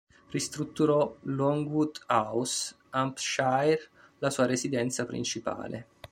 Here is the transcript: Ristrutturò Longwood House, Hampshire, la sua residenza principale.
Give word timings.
Ristrutturò 0.31 1.17
Longwood 1.25 2.05
House, 2.07 2.75
Hampshire, 2.89 3.77
la 4.17 4.31
sua 4.31 4.47
residenza 4.47 5.05
principale. 5.05 5.87